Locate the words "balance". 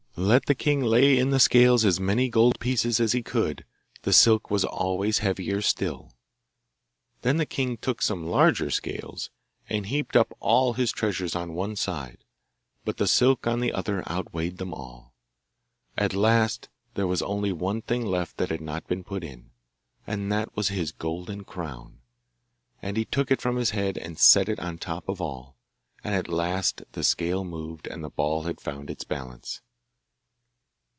29.05-29.61